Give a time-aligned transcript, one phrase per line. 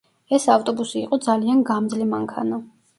[0.37, 2.65] ეს ავტობუსი იყო ძალიან გამძლე მანქანა.